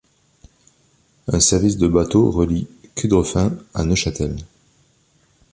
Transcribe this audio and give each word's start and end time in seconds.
Un 1.27 1.39
service 1.39 1.77
de 1.77 1.87
bateaux 1.87 2.31
relie 2.31 2.67
Cudrefin 2.95 3.53
à 3.75 3.83
Neuchâtel. 3.85 4.35